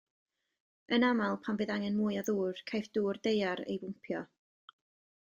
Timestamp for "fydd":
1.59-1.73